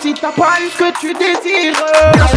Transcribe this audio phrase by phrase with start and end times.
[0.00, 2.35] si t'as pas ce que tu désires.